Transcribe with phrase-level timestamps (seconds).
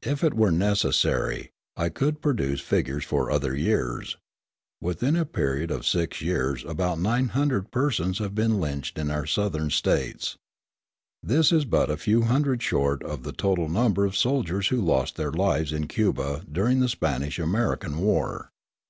[0.00, 4.16] If it were necessary, I could produce figures for other years.
[4.80, 9.68] Within a period of six years about 900 persons have been lynched in our Southern
[9.68, 10.38] States.
[11.22, 15.16] This is but a few hundred short of the total number of soldiers who lost
[15.16, 18.52] their lives in Cuba during the Spanish American War.